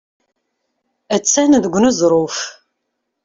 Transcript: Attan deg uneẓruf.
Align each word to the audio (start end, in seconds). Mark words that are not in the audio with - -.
Attan 1.15 1.51
deg 1.63 1.73
uneẓruf. 1.77 2.37